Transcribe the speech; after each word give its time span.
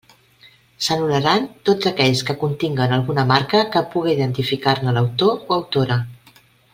S'anul·laran 0.85 1.43
tots 1.69 1.89
aquells 1.91 2.23
que 2.29 2.35
continguen 2.45 2.97
alguna 2.99 3.27
marca 3.35 3.61
que 3.77 3.87
puga 3.93 4.15
identificar-ne 4.17 4.95
l'autor 4.97 5.37
o 5.39 5.59
autora. 5.63 5.99